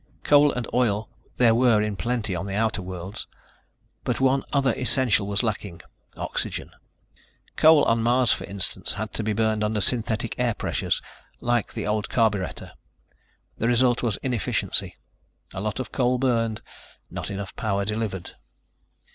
Coal 0.23 0.51
and 0.51 0.67
oil 0.73 1.09
there 1.35 1.53
were 1.53 1.79
in 1.79 1.95
plenty 1.95 2.35
on 2.35 2.47
the 2.47 2.55
outer 2.55 2.81
worlds, 2.81 3.27
but 4.03 4.19
one 4.19 4.43
other 4.51 4.73
essential 4.75 5.27
was 5.27 5.43
lacking... 5.43 5.79
oxygen. 6.17 6.71
Coal 7.55 7.83
on 7.83 8.01
Mars, 8.01 8.31
for 8.31 8.45
instance, 8.45 8.93
had 8.93 9.13
to 9.13 9.23
burned 9.35 9.63
under 9.63 9.79
synthetic 9.79 10.33
air 10.39 10.55
pressures, 10.55 11.03
like 11.39 11.71
the 11.73 11.85
old 11.85 12.09
carburetor. 12.09 12.71
The 13.59 13.67
result 13.67 14.01
was 14.01 14.17
inefficiency. 14.23 14.97
A 15.53 15.61
lot 15.61 15.79
of 15.79 15.91
coal 15.91 16.17
burned, 16.17 16.63
not 17.11 17.29
enough 17.29 17.55
power 17.55 17.85
delivered. 17.85 18.31